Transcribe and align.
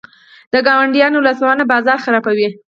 د 0.53 0.55
ګاونډیو 0.67 1.25
لاسوهنه 1.25 1.63
بازار 1.71 1.97
خرابوي. 2.05 2.49